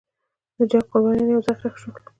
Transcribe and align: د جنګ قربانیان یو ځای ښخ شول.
د 0.57 0.59
جنګ 0.71 0.85
قربانیان 0.91 1.29
یو 1.33 1.45
ځای 1.45 1.55
ښخ 1.61 1.75
شول. 1.81 1.95